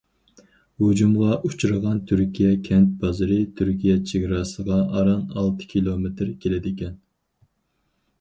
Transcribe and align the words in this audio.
ھۇجۇمغا 0.83 1.33
ئۇچرىغان 1.49 1.99
تۈركىيە 2.11 2.53
كەنت 2.67 2.95
بازىرى 3.03 3.37
تۈركىيە 3.59 3.97
چېگراسىغا 4.13 4.79
ئاران 4.87 5.21
ئالتە 5.43 5.69
كىلومېتىر 5.75 6.33
كېلىدىكەن. 6.47 6.97